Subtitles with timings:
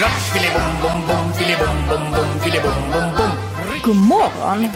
[0.00, 3.30] Ratsch, filibom, bom, bom, filibom, bom, bom, filibom, bom, bom.
[3.84, 4.68] God morgon!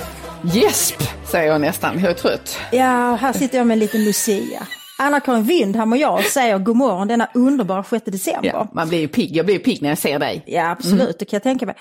[0.43, 2.01] Gäsp, säger jag nästan.
[2.01, 2.59] Jag är trött.
[2.73, 4.67] Ja, här sitter jag med en liten Lucia.
[4.99, 8.49] Anna-Karin Windham och jag säger god morgon denna underbara 6 december.
[8.49, 9.37] Ja, man blir ju pigg.
[9.37, 10.43] Jag blir ju pigg när jag ser dig.
[10.47, 11.75] Ja, absolut, det kan jag tänka mig.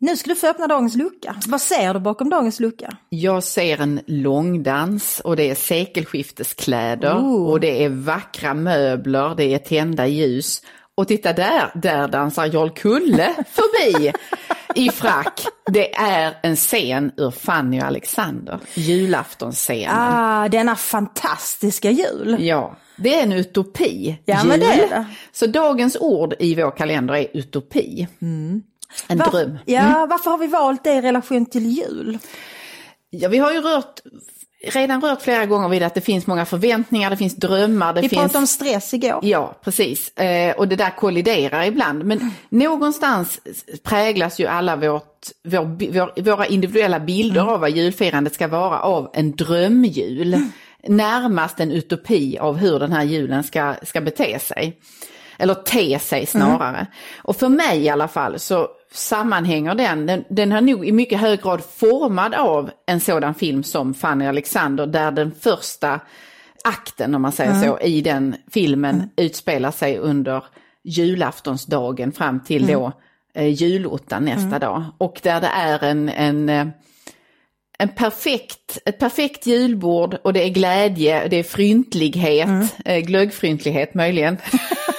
[0.00, 1.36] Nu ska du få öppna dagens lucka.
[1.46, 2.96] Vad ser du bakom dagens lucka?
[3.08, 7.50] Jag ser en långdans och det är sekelskifteskläder Oh.
[7.50, 10.62] och det är vackra möbler, det är tända ljus.
[10.98, 14.12] Och titta där, där dansar Jarl Kulle förbi
[14.74, 15.46] i frack.
[15.72, 19.96] Det är en scen ur Fanny och Alexander, julaftonsscenen.
[19.98, 22.36] Ah, denna fantastiska jul.
[22.40, 24.18] Ja, det är en utopi.
[24.24, 24.48] Ja, jul.
[24.48, 25.06] men det är det.
[25.32, 28.08] Så dagens ord i vår kalender är utopi.
[28.20, 28.62] En
[29.08, 29.58] Var- dröm.
[29.64, 32.18] Ja, varför har vi valt det i relation till jul?
[33.10, 34.00] Ja, vi har ju rört,
[34.62, 38.08] redan rört flera gånger vid att det finns många förväntningar, det finns drömmar, det Vi
[38.08, 38.22] finns...
[38.22, 39.20] pratade om stress igår.
[39.22, 40.18] Ja, precis.
[40.18, 42.04] Eh, och det där kolliderar ibland.
[42.04, 43.40] Men någonstans
[43.82, 49.10] präglas ju alla vårt, vår, vår, våra individuella bilder av vad julfirandet ska vara av
[49.14, 50.36] en drömjul.
[50.88, 54.78] Närmast en utopi av hur den här julen ska, ska bete sig.
[55.38, 56.86] Eller te sig snarare.
[57.16, 61.20] Och för mig i alla fall så sammanhänger den, den, den har nog i mycket
[61.20, 66.00] hög grad formad av en sådan film som Fanny Alexander där den första
[66.64, 70.44] akten om man säger så i den filmen utspelar sig under
[70.84, 72.92] julaftonsdagen fram till då
[73.34, 74.84] eh, julottan nästa dag.
[74.98, 76.66] Och där det är en, en, eh,
[77.78, 84.36] en perfekt, ett perfekt julbord och det är glädje, det är fryntlighet, eh, glöggfryntlighet möjligen.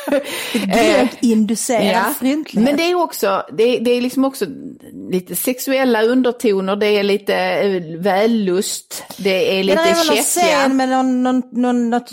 [0.53, 2.65] Glögginducerad Ja, fryntlighet.
[2.69, 4.45] men det är också, det är, det är liksom också
[5.11, 10.15] lite sexuella undertoner, det är lite eh, vällust, det är det lite är väl någon
[10.15, 10.67] scen kättja.
[10.67, 12.11] med någon, någon, någon, något,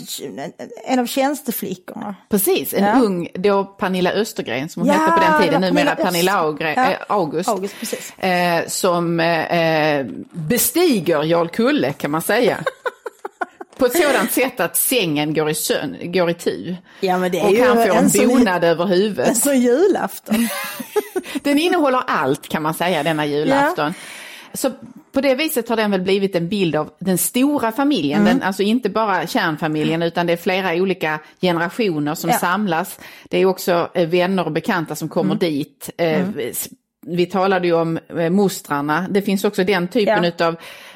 [0.85, 2.15] en av tjänsteflickorna.
[2.29, 2.99] Precis, en Ja.
[3.03, 6.73] ung, då Pernilla Östergren som hon Ja, hette på den det tiden, numera Pernilla Augre,
[6.75, 7.49] Ja, eh, August.
[7.49, 7.75] August.
[8.17, 8.31] Eh,
[8.67, 12.57] som eh, bestiger Jarl Kulle kan man säga.
[13.77, 16.75] På ett sådant sätt att sängen går i, sön, går i tu.
[16.99, 19.27] Ja, men det är och ju han får en en bonad över huvudet.
[19.27, 20.47] En sån julafton.
[21.43, 23.93] Den innehåller allt kan man säga denna julafton.
[24.53, 24.71] Så
[25.11, 28.33] på det viset har den väl blivit en bild av den stora familjen, Mm.
[28.37, 32.37] den, alltså inte bara kärnfamiljen utan det är flera olika generationer som Ja.
[32.37, 32.99] samlas.
[33.29, 35.37] Det är också eh, vänner och bekanta som kommer Mm.
[35.39, 35.89] dit.
[35.97, 36.69] Eh, s-
[37.07, 40.27] Vi talade ju om eh, mostrarna, det finns också den typen Ja.
[40.29, 40.55] utav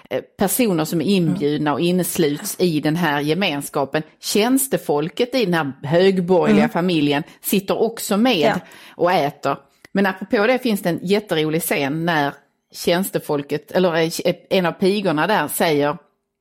[0.09, 4.03] eh, personer som är inbjudna och insluts i den här gemenskapen.
[4.19, 8.59] Tjänstefolket i den här högborgerliga familjen sitter också med Mm.
[8.59, 8.59] Ja.
[8.95, 9.57] och äter.
[9.91, 12.33] Men apropå det finns det en jätterolig scen när
[12.73, 13.95] tjänstefolket, eller
[14.27, 15.97] eh, en av pigorna där säger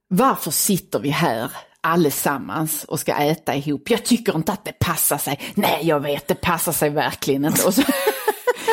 [0.08, 3.90] Varför sitter vi här allesammans och ska äta ihop?
[3.90, 5.40] Jag tycker inte att det passar sig.
[5.54, 7.62] Nej, jag vet, det passar sig verkligen inte.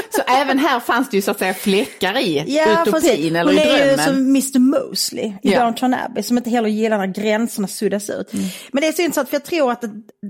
[0.09, 3.25] Så, även här fanns det ju så att säga fläckar i utopin precis.
[3.25, 4.05] eller Hon i är ju drömmen.
[4.05, 5.63] som Mr Mosley i Ja.
[5.63, 8.33] Downton Abbey som inte heller gillar när gränserna suddas ut.
[8.33, 8.45] Mm.
[8.71, 9.83] Men det är så intressant för jag tror att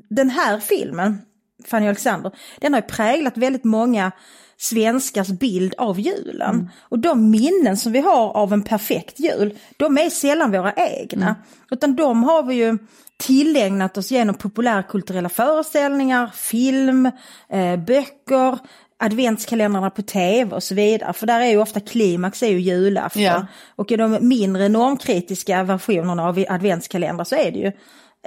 [0.10, 1.18] den här filmen,
[1.66, 4.12] Fanny Alexander, den har ju präglat väldigt många
[4.60, 6.56] svenskars bild av julen.
[6.56, 6.70] Mm.
[6.90, 11.26] Och de minnen som vi har av en perfekt jul, de är sällan våra egna.
[11.26, 11.36] Mm.
[11.72, 12.78] Utan de har vi ju
[13.18, 17.06] tillägnat oss genom populärkulturella föreställningar, film,
[17.50, 18.58] eh, böcker,
[19.00, 21.14] adventskalendrarna på tv och så vidare.
[21.14, 23.22] För där är ju ofta klimax är ju julafton.
[23.22, 23.48] Ja.
[23.76, 27.72] Och i de mindre normkritiska versionerna av adventskalendrar så är det ju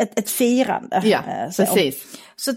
[0.01, 1.03] ett, ett firande.
[1.05, 1.65] Ja, eh, så.
[1.65, 2.19] precis.
[2.37, 2.53] Så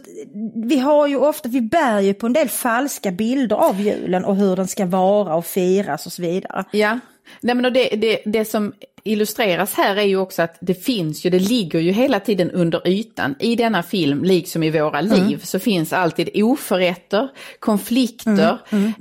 [0.66, 4.35] vi har ju ofta, vi bär ju på en del falska bilder av julen och
[4.35, 6.63] hur den ska vara och firas och så vidare.
[6.72, 7.00] Ja,
[7.41, 8.73] Nej, men och det, det, det som
[9.03, 12.88] illustreras här är ju också att det finns ju, det ligger ju hela tiden under
[12.88, 13.35] ytan.
[13.39, 17.29] I denna film, liksom i våra liv, så finns alltid oförrätter,
[17.59, 18.57] konflikter,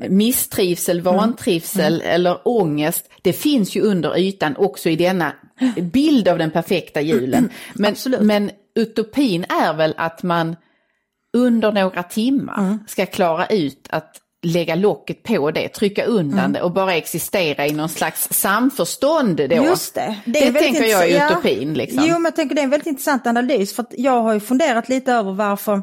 [0.08, 3.10] misstrivsel, vantrivsel eller ångest.
[3.22, 5.32] Det finns ju under ytan också i denna
[5.76, 7.50] bild av den perfekta julen.
[7.74, 10.56] Men, men utopin är väl att man
[11.36, 16.72] under några timmar ska klara ut att lägga locket på det, trycka undan det och
[16.72, 19.54] bara existera i någon slags samförstånd då.
[19.54, 20.16] Just det.
[20.24, 22.04] Det, väldigt tänker jag är utopin liksom.
[22.06, 24.88] Jo, men jag tänker det är en väldigt intressant analys för jag har ju funderat
[24.88, 25.82] lite över varför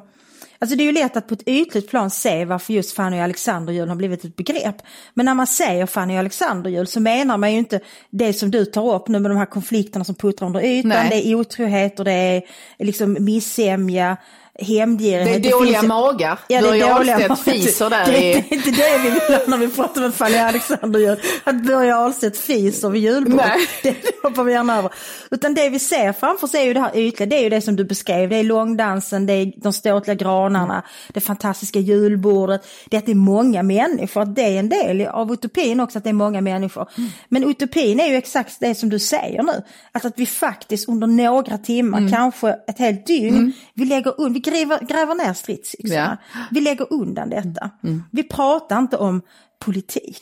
[0.61, 3.23] Alltså det är ju lätt att på ett ytligt plan se varför just Fanny och
[3.23, 4.75] Alexanderjul har blivit ett begrepp.
[5.13, 7.79] Men när man säger Fanny och Alexanderjul så menar man ju inte
[8.09, 10.89] det som du tar upp nu med de här konflikterna som puttrar under ytan.
[10.89, 11.09] Nej.
[11.09, 12.43] Det är otrohet och det är
[12.79, 14.17] liksom missämja.
[14.61, 15.43] Hämndgirighet.
[15.43, 16.39] Det är dåliga finns- magar.
[16.47, 17.35] Ja, det är dåliga magar.
[17.35, 20.99] fiser där Det är inte det vi vill ha när vi pratar med Fanny Alexander
[20.99, 21.19] gör.
[21.43, 23.51] Att Börje Ahlstedt fiser vid julbordet.
[23.83, 24.91] Det hoppar vi gärna över.
[25.31, 27.27] Utan det vi ser framför oss är ju det här ytliga.
[27.29, 28.29] Det är ju det som du beskrev.
[28.29, 30.83] Det är långdansen, det är de ståtliga granarna,
[31.13, 32.67] det fantastiska julbordet.
[32.89, 34.21] Det är att det är många människor.
[34.21, 36.87] Att det är en del av utopin också att det är många människor.
[37.29, 39.51] Men utopin är ju exakt det som du säger nu.
[39.91, 44.39] Att, att vi faktiskt under några timmar, kanske ett helt dygn, vi, lägger un- vi
[44.49, 46.17] gräver, gräver ner stridsyxorna.
[46.51, 47.69] Vi lägger undan detta.
[48.11, 49.21] Vi pratar inte om
[49.59, 50.21] politik.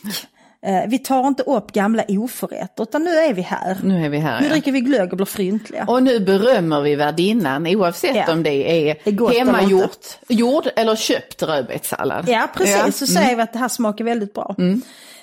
[0.66, 3.78] Eh, Vi tar inte upp gamla oförrätter utan nu är vi här.
[3.84, 4.40] Nu är vi här.
[4.42, 4.52] Nu Ja.
[4.52, 5.86] dricker vi glögg och blir fryntliga.
[5.88, 8.32] Och nu berömmer vi värdinnan oavsett Ja.
[8.34, 12.26] om det är, eller hemmagjort, gjord eller köpt rödbetssallad.
[12.30, 12.92] Ja precis, Ja.
[12.92, 14.56] så säger vi att det här smakar väldigt bra.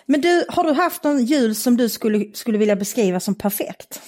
[0.06, 4.00] Men du, har du haft någon jul som du skulle, skulle vilja beskriva som perfekt?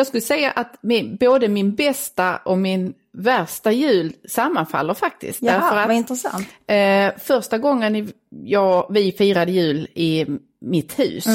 [0.00, 5.42] Jag skulle säga att min, både min bästa och min värsta jul sammanfaller faktiskt.
[5.42, 6.48] Jaha, Därför att, vad intressant.
[6.66, 10.26] Eh, första gången jag, vi firade jul i
[10.60, 11.26] mitt hus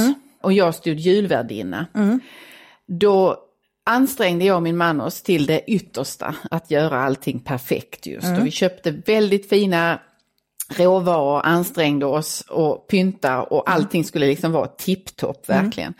[0.41, 1.87] och jag stod julvärdinna.
[2.87, 3.37] Då
[3.85, 8.27] ansträngde jag och min man oss till det yttersta att göra allting perfekt just.
[8.39, 9.99] Och vi köpte väldigt fina
[10.69, 15.93] råvaror, ansträngde oss och pynta och allting skulle liksom vara tipptopp verkligen.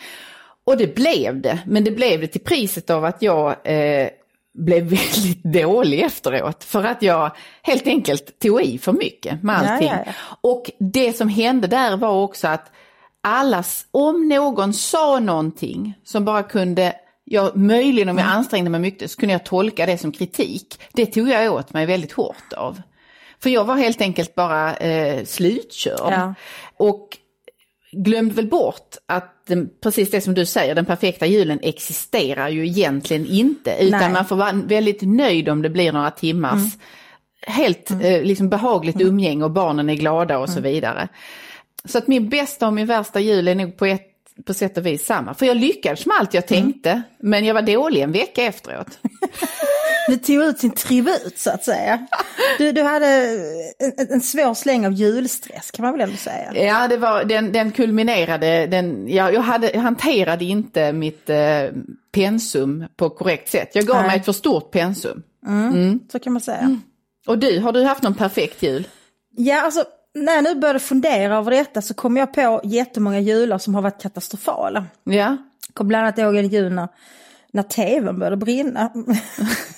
[0.66, 4.10] Och det blev det, men det blev det till priset av att jag eh,
[4.54, 6.64] blev väldigt dålig efteråt.
[6.64, 7.32] För att jag
[7.62, 9.88] helt enkelt tog i för mycket med Ja, allting.
[9.88, 10.12] ja, ja.
[10.42, 12.72] Och det som hände där var också att
[13.22, 18.38] allas, om någon sa någonting som bara kunde, jag, möjligen om jag Mm.
[18.38, 20.80] ansträngde mig mycket så kunde jag tolka det som kritik.
[20.94, 22.82] Det tog jag åt mig väldigt hårt av.
[23.44, 26.14] För jag var helt enkelt bara eh, slutkörd.
[26.14, 26.34] Ja.
[26.78, 27.18] Och
[27.92, 32.68] glömde väl bort att den, precis det som du säger, den perfekta julen existerar ju
[32.68, 33.75] egentligen inte.
[33.80, 34.12] Utan Nej.
[34.12, 36.77] man får vara väldigt nöjd om det blir några timmars
[37.47, 41.07] helt eh, liksom behagligt umgänge och barnen är glada och så vidare.
[41.86, 44.12] Så att min bästa och min värsta jul är nog på ett
[44.45, 45.33] på sätt och vis samma.
[45.33, 48.88] För jag lyckades med allt jag tänkte, men jag var dålig en vecka efteråt.
[50.07, 52.07] Du tog ut sin tribut så att säga.
[52.57, 53.07] Du, du hade
[53.80, 56.54] en, en svår släng av julstress kan man väl ändå säga.
[56.56, 61.38] Ja, det var, den, den kulminerade, den, jag, jag, hade, jag hanterade inte mitt eh,
[62.12, 63.69] pensum på korrekt sätt.
[63.74, 64.07] Jag gav Nej.
[64.07, 65.24] mig ett för stort pensum.
[66.12, 66.80] Så kan man säga.
[67.28, 68.88] Och du, har du haft någon perfekt jul?
[69.38, 69.84] Ja, alltså
[70.16, 73.81] när jag nu började fundera över detta så kom jag på jättemånga jular som har
[73.81, 74.86] varit katastrofala.
[75.04, 75.38] Ja, Jag
[75.74, 76.88] kommer bland annat ihåg en jul när,
[77.52, 78.92] när tvn började brinna.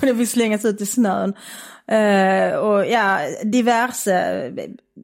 [0.06, 1.34] det fick slängas ut i snön.
[1.86, 4.52] Eh, och ja, diverse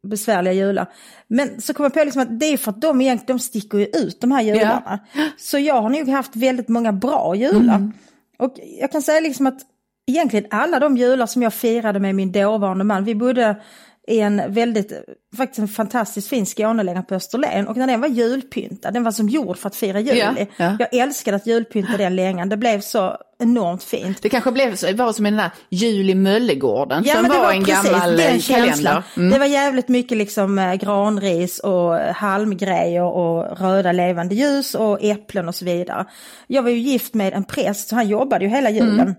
[0.03, 0.87] besvärliga jular.
[1.29, 3.79] Men så kom jag på liksom att det är för att de egentligen de sticker
[3.79, 4.99] ju ut de här jularna.
[5.37, 7.93] Så jag har nog haft väldigt många bra jular.
[8.39, 9.61] Och jag kan säga liksom att
[10.07, 13.63] egentligen alla de jular som jag firade med min dåvarande man, vi bodde
[14.11, 14.93] i en väldigt,
[15.37, 19.29] faktiskt en fantastiskt fin Skånelägenhet på Österlen och när den var julpyntad, den var som
[19.29, 20.77] gjord för att fira jul Ja, ja.
[20.79, 24.23] Jag älskade att julpynta den längan, det blev så enormt fint.
[24.23, 27.53] det kanske blev var som i den där Jul i Möllegården som men det var,
[27.53, 29.03] en gammal den eh, känslan.
[29.15, 29.33] kalender.
[29.33, 34.99] Det var jävligt mycket liksom eh, granris och eh, halmgrejer och röda levande ljus och
[35.03, 36.05] äpplen och så vidare.
[36.47, 39.15] Jag var ju gift med en präst så han jobbade ju hela julen.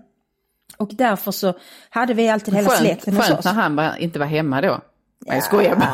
[0.82, 1.54] Och därför så
[1.90, 3.44] hade vi alltid hela Skönt, släkten hos skönt oss.
[3.44, 4.80] när han var, inte var hemma då.
[5.26, 5.92] Nej, Jag skojar bara.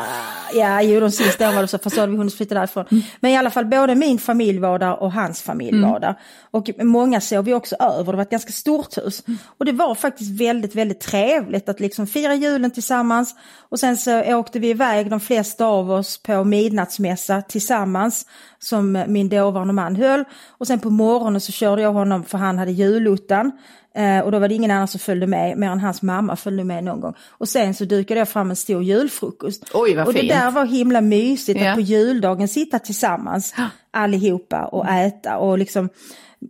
[0.55, 2.85] Ja, jo de sista åren var det så, fast så hade vi hunnit flytta därifrån.
[3.21, 6.15] Men i alla fall både min familj var där och hans familj var där.
[6.51, 9.23] Och många såg vi också över, det var ett ganska stort hus.
[9.59, 13.35] Och det var faktiskt väldigt, väldigt trevligt att liksom fira julen tillsammans.
[13.69, 18.27] Och sen så åkte vi iväg, de flesta av oss, på midnattsmässa tillsammans.
[18.59, 20.25] Som min dåvarande man höll.
[20.59, 23.53] Och sen på morgonen så körde jag honom, för han hade julottan.
[23.99, 26.65] Eh, och då var det ingen annan som följde med, mer än hans mamma följde
[26.65, 27.15] med någon gång.
[27.29, 29.65] Och sen så dukade jag fram en stor julfrukost.
[29.75, 30.33] Oj, vad och det fint.
[30.33, 31.69] där var himla mysigt Ja.
[31.71, 33.55] att på juldagen sitta tillsammans
[33.91, 35.85] allihopa och äta och liksom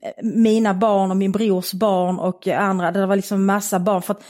[0.02, 4.02] eh, mina barn och min brors barn och andra, det var liksom massa barn.
[4.02, 4.22] För att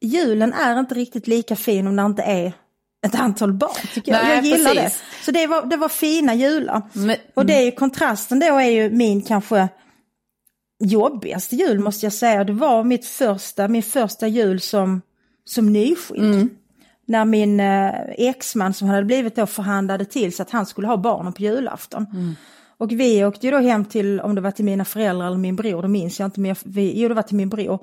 [0.00, 2.52] julen är inte riktigt lika fin om det inte är
[3.06, 4.22] ett antal barn tycker jag.
[4.24, 5.00] Nej, jag gillar precis.
[5.20, 5.24] det.
[5.24, 6.82] Så det var, det var fina jular.
[6.92, 9.68] Men- Och det är ju kontrasten då är ju min kanske
[10.78, 12.44] jobbigaste jul måste jag säga.
[12.44, 15.02] Det var mitt första, min första jul som,
[15.44, 16.34] som nyskild.
[16.34, 16.50] Mm.
[17.06, 20.96] När min eh, exman som hade blivit då förhandlade till så att han skulle ha
[20.96, 22.06] barnen på julafton.
[22.12, 22.34] Mm.
[22.78, 25.56] Och vi åkte ju då hem till, om det var till mina föräldrar eller min
[25.56, 27.78] bror, det minns jag inte, men jag, vi, jo det var till min bror.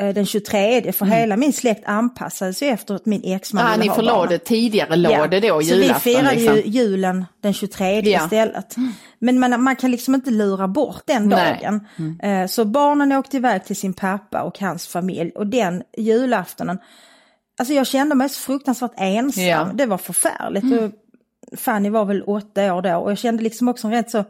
[0.00, 3.82] Eh, den 23 för hela min släkt anpassades ju efter att min exman Ah, ville
[3.82, 4.38] ni ha förlade barnen.
[4.44, 6.56] tidigare, lade då Så vi firade liksom.
[6.56, 8.24] ju julen den 23 Ja.
[8.24, 8.76] istället.
[9.18, 11.86] Men man, man kan liksom inte lura bort den dagen.
[12.22, 16.78] Eh, Så barnen åkte iväg till sin pappa och hans familj och den julaftonen,
[17.58, 19.44] alltså jag kände mig så fruktansvärt ensam.
[19.44, 19.60] Ja.
[19.62, 19.76] Mm.
[19.76, 20.64] Det var förfärligt.
[20.82, 20.90] Och
[21.58, 24.24] Fanny var väl åtta år då och jag kände liksom också en rätt så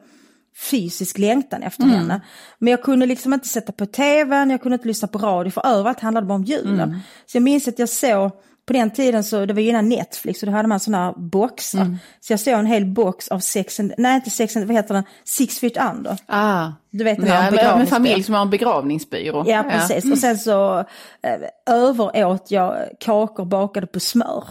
[0.71, 1.95] fysisk längtan efter Mm.
[1.97, 2.21] henne.
[2.59, 5.67] Men jag kunde liksom inte sätta på tvn, jag kunde inte lyssna på radio för
[5.67, 6.81] överallt handlade det om julen.
[6.81, 6.99] Mm.
[7.27, 8.31] Så jag minns att jag såg,
[8.67, 11.15] på den tiden så, det var ju innan Netflix och då hade man sådana här
[11.17, 11.81] boxar.
[11.81, 11.97] Mm.
[12.21, 14.95] Så jag såg en hel box av Sex and, nej inte Sex and, vad heter
[14.95, 16.19] den, Six Feet Under.
[16.27, 16.69] Ah.
[16.91, 17.97] Du vet den Ja, här begravningsbyrå.
[17.97, 19.45] familj som har en begravningsbyrå.
[19.47, 20.79] Ja precis och sen så
[21.23, 24.45] eh, överåt jag kakor bakade på smör.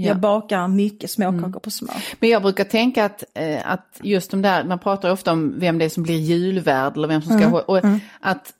[0.00, 0.08] Ja.
[0.08, 1.96] Jag bakar mycket småkakor på smör.
[2.20, 5.78] Men jag brukar tänka att, eh, att just de där, man pratar ofta om vem
[5.78, 7.60] det är som blir julvärd eller vem som ska, Mm.
[7.66, 7.78] och
[8.20, 8.52] att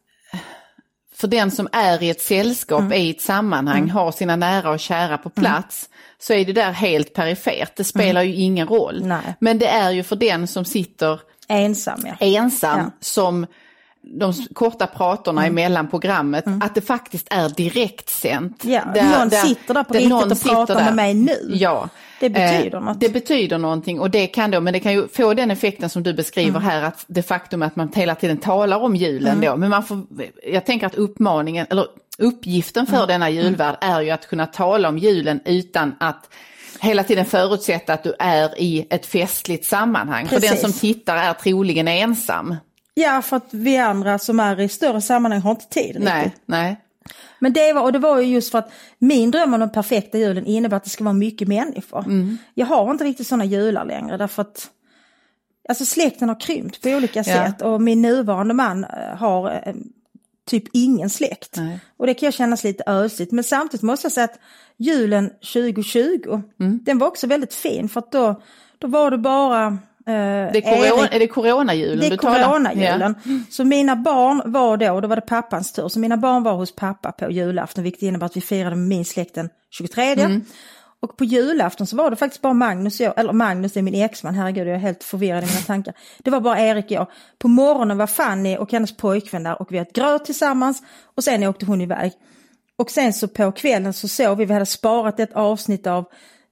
[1.14, 2.92] för den som är i ett sällskap, Mm.
[2.92, 7.14] i ett sammanhang, har sina nära och kära på plats, så är det där helt
[7.14, 8.96] perifert, det spelar ju ingen roll.
[8.96, 9.08] Mm.
[9.08, 9.34] Nej.
[9.40, 12.14] Men det är ju för den som sitter Ensam ja.
[12.20, 12.90] ensam Ja.
[13.00, 13.46] som
[14.02, 18.64] de korta pratorna emellan programmet, att det faktiskt är direktsänt.
[18.64, 18.84] Ja,
[19.18, 20.12] någon sitter där på riktigt
[20.46, 21.36] och pratar med mig nu.
[21.54, 21.88] Ja.
[22.20, 23.00] Det betyder Eh, något.
[23.00, 26.02] Det betyder någonting och det kan då, men det kan ju få den effekten som
[26.02, 26.62] du beskriver Mm.
[26.62, 29.44] här, att det faktum att man hela tiden talar om julen Mm.
[29.50, 30.02] då, men man får,
[30.52, 31.86] jag tänker att uppmaningen, eller
[32.18, 33.00] uppgiften Mm.
[33.00, 36.28] för denna julvärd är ju att kunna tala om julen utan att
[36.80, 40.26] hela tiden förutsätta att du är i ett festligt sammanhang.
[40.26, 40.60] För den Precis.
[40.60, 42.56] som tittar är troligen ensam.
[42.94, 46.42] Ja, för att vi andra som är i större sammanhang har inte tid Nej, riktigt.
[46.46, 46.80] nej.
[47.38, 50.18] Men det var, och det var ju just för att min dröm om den perfekta
[50.18, 51.98] julen innebär att det ska vara mycket människor.
[52.04, 52.38] Mm.
[52.54, 54.70] Jag har inte riktigt sådana jular längre därför att
[55.68, 59.74] alltså släkten har krympt på olika sätt och min nuvarande man eh, har eh,
[60.46, 61.56] typ ingen släkt.
[61.56, 61.80] Nej.
[61.96, 63.32] Och det kan jag kännas lite ödsligt.
[63.32, 64.38] Men samtidigt måste jag säga att
[64.76, 66.78] julen 2020, Mm.
[66.82, 68.42] den var också väldigt fin för att då,
[68.78, 73.14] då var det bara Det är, corona, Erik- är det coronajulen det är coronajulen.
[73.24, 73.32] Ja.
[73.50, 76.74] Så mina barn var då, då var det pappans tur, så mina barn var hos
[76.74, 80.12] pappa på julafton, vilket innebär att vi firade med min släkt den 23.
[80.12, 80.44] Mm.
[81.02, 83.94] Och på julafton så var det faktiskt bara Magnus och jag, eller Magnus är min
[83.94, 85.94] exman, herregud jag är helt förvirrad i mina tankar.
[86.18, 87.06] Det var bara Erik och jag.
[87.38, 90.82] På morgonen var Fanny och hennes pojkvän där och vi åt gröt tillsammans
[91.14, 92.12] och sen åkte hon iväg.
[92.76, 96.04] Och sen så på kvällen så såg vi, vi hade sparat ett avsnitt av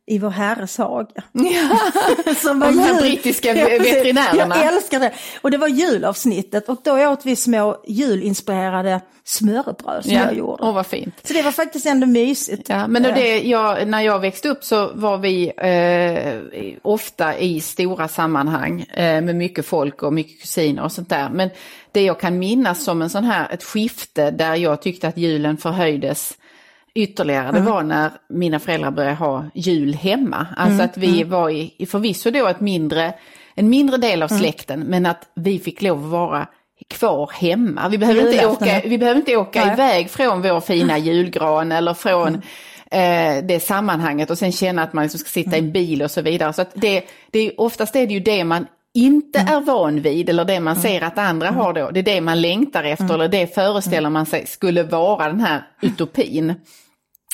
[0.08, 1.06] I vår herres hage.
[2.42, 4.56] Som var De här brittiska Ja, veterinärerna.
[4.56, 5.12] Jag älskar det.
[5.40, 10.62] Och det var julavsnittet och då åt vi små julinspirerade smörrebröd som jag gjorde.
[10.62, 11.14] Åh vad fint.
[11.24, 12.68] Så det var faktiskt ändå mysigt.
[12.68, 18.08] Ja, men det, jag, när jag växte upp så var vi eh, ofta i stora
[18.08, 21.30] sammanhang eh, med mycket folk och mycket kusiner och sånt där.
[21.30, 21.50] Men
[21.92, 25.56] det jag kan minnas som en sån här, ett skifte där jag tyckte att julen
[25.56, 26.38] förhöjdes
[27.02, 30.46] ytterligare, det var när mina föräldrar började ha jul hemma.
[30.56, 33.14] Alltså att vi var i, i förvisso då ett mindre,
[33.54, 36.46] en mindre del av släkten, men att vi fick lov att vara
[36.88, 37.88] kvar hemma.
[37.88, 39.74] Vi behöver inte åka, vi behöver inte åka Nej.
[39.74, 42.34] iväg från vår fina julgran eller från
[42.90, 46.10] eh, det sammanhanget och sen känna att man liksom ska sitta i en bil och
[46.10, 46.52] så vidare.
[46.52, 50.28] Så att det, det är, oftast är det ju det man inte är van vid
[50.28, 51.90] eller det man ser att andra har då.
[51.90, 55.62] Det är det man längtar efter eller det föreställer man sig skulle vara den här
[55.82, 56.54] utopin.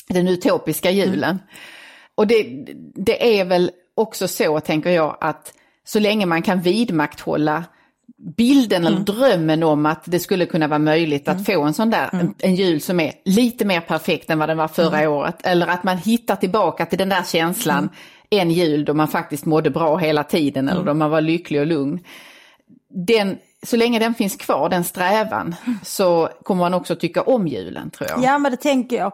[0.08, 1.38] Den utopiska julen.
[2.14, 5.52] Och det, det är väl också så, tänker jag, att
[5.84, 7.64] så länge man kan vidmakthålla
[8.36, 12.08] bilden eller drömmen om att det skulle kunna vara möjligt att få en sån där,
[12.12, 15.36] en, en jul som är lite mer perfekt än vad den var förra året.
[15.42, 17.88] Eller att man hittar tillbaka till den där känslan
[18.30, 21.66] en jul då man faktiskt mådde bra hela tiden eller då man var lycklig och
[21.66, 22.00] lugn.
[22.88, 27.90] Den, så länge den finns kvar, den strävan, så kommer man också tycka om julen
[27.90, 28.22] tror jag.
[28.22, 29.12] Ja men det tänker jag.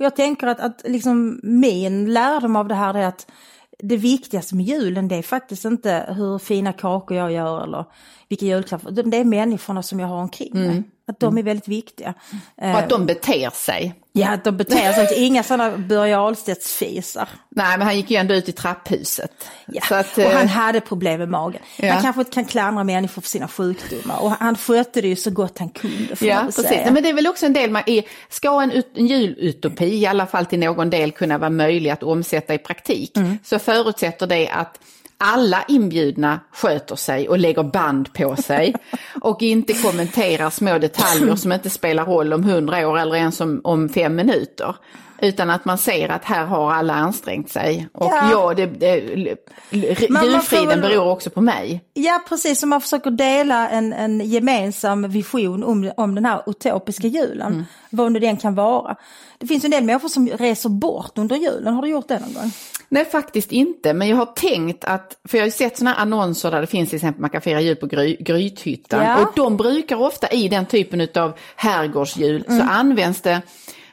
[0.00, 3.30] Och jag tänker att, att liksom min lärdom av det här är att
[3.78, 7.84] det viktigaste med julen det är faktiskt inte hur fina kakor jag gör eller
[8.30, 10.82] vilka julklappar, det är människorna som jag har omkring mig.
[11.08, 12.14] Att de är väldigt viktiga.
[12.56, 13.94] Och att de beter sig.
[14.12, 17.28] Ja, att de beter sig, inga sådana Börje Ahlstedts-fisar.
[17.48, 19.32] Nej, men han gick ju ändå ut i trapphuset.
[19.66, 19.82] Ja.
[19.98, 21.60] Att, och han eh, hade problem med magen.
[21.76, 21.92] Ja.
[21.92, 25.30] Han kanske inte kan klandra människor för sina sjukdomar och han skötte det ju så
[25.30, 26.16] gott han kunde.
[26.16, 26.66] Får Ja, precis.
[26.66, 26.82] säga.
[26.84, 29.84] Nej, men det är väl också en del, man är, ska en, ut, en julutopi
[29.94, 33.38] i alla fall till någon del kunna vara möjlig att omsätta i praktik, Mm.
[33.44, 34.78] så förutsätter det att
[35.20, 38.74] alla inbjudna sköter sig och lägger band på sig
[39.22, 43.60] och inte kommenterar små detaljer som inte spelar roll om hundra år eller ens om,
[43.64, 44.76] om fem minuter.
[45.22, 47.88] Utan att man ser att här har alla ansträngt sig.
[47.92, 48.30] Och Ja.
[48.32, 49.36] ja, det, det,
[49.70, 51.84] julfriden väl- beror också på mig.
[51.94, 52.60] Ja, precis.
[52.60, 57.52] Som man försöker dela en, en gemensam vision om, om den här utopiska julen.
[57.52, 57.64] Mm.
[57.90, 58.96] Vad nu den kan vara.
[59.38, 61.74] Det finns en del människor som reser bort under julen.
[61.74, 62.52] Har du gjort det någon gång?
[62.92, 63.92] Nej, faktiskt inte.
[63.92, 66.96] Men jag har tänkt att, för jag har sett sådana annonser där det finns till
[66.96, 69.04] exempel man kan fira jul på Gry, Grythyttan.
[69.04, 69.22] Ja.
[69.22, 72.58] Och de brukar ofta i den typen av herrgårdsjul Mm.
[72.60, 73.42] så används det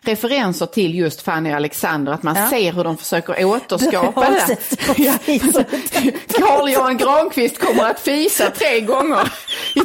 [0.02, 2.50] referenser till just Fanny och Alexander, att man Ja.
[2.50, 4.58] ser hur de försöker återskapa det.
[6.40, 9.32] Carl-Johan Granqvist kommer att fisa tre gånger
[9.76, 9.80] i,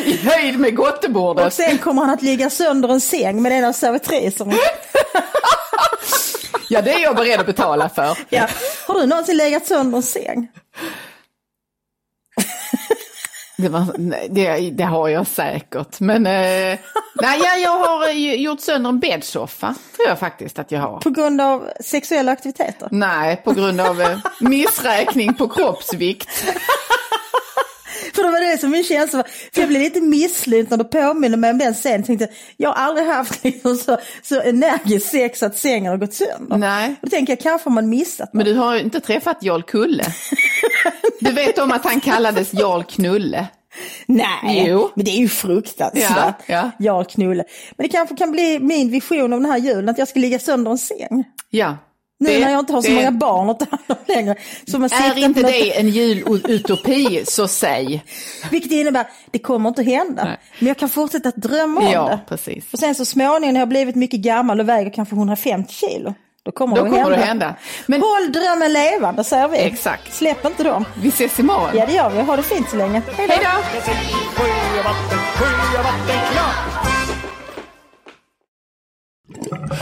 [0.00, 1.54] i höjd med Och gottebordet.
[1.54, 4.52] sen kommer han att ligga sönder en säng med en av servitriserna.
[6.68, 8.18] Ja, det är jag beredd att betala för.
[8.28, 8.48] Ja.
[8.86, 10.48] Har du någonsin legat sönder en säng?
[13.60, 16.00] Det, var, nej, det, det har jag säkert.
[16.00, 16.78] Men eh,
[17.14, 19.74] nej, ja, jag har eh, gjort sönder en bäddsoffa.
[19.96, 21.00] Tror jag faktiskt att jag har.
[21.00, 22.88] På grund av sexuella aktiviteter?
[22.90, 26.44] Nej, på grund av eh, missräkning på kroppsvikt.
[28.18, 29.26] För det var det som min känsla var.
[29.54, 32.02] För jag blev lite misslynt när du påminner mig om den scenen.
[32.02, 36.56] Tänkte, jag har aldrig haft liksom så, så energiskt sex att sängen har gått sönder.
[36.56, 36.94] Nej.
[37.02, 38.54] Då tänker jag, kanske har man missat Men något.
[38.54, 40.04] du har ju inte träffat Jarl Kulle.
[41.20, 43.46] Du vet om att han kallades Jarl Knulle.
[44.06, 44.90] Nej, Jo.
[44.94, 46.34] men det är ju fruktansvärt.
[46.46, 46.70] Ja, ja.
[46.78, 47.44] Jag knulle.
[47.76, 50.38] Men det kanske kan bli min vision om den här julen, att jag ska ligga
[50.38, 51.24] sönder en säng.
[51.50, 51.76] Ja.
[52.20, 54.34] Nu Det- när jag inte har så det- många barn att ta hand om längre.
[54.70, 58.04] Så man Är inte något- det en julutopi, så säg.
[58.50, 60.24] Vilket innebär, det kommer inte hända.
[60.24, 60.36] Nej.
[60.58, 62.18] Men jag kan fortsätta att drömma om Ja, det.
[62.28, 62.64] precis.
[62.72, 66.14] Och sen så småningom när jag har blivit mycket gammal och väger kanske 150 kilo.
[66.42, 67.46] Då kommer, Då det, kommer att det hända.
[67.46, 67.60] hända.
[67.86, 69.58] Men Håll drömmen levande säger vi.
[69.58, 70.14] Exakt.
[70.14, 70.84] Släpp inte dem.
[71.02, 71.70] vi ses imorgon.
[71.74, 72.20] Ja det gör vi.
[72.22, 73.02] Ha det fint så länge.
[73.16, 73.48] Hej då.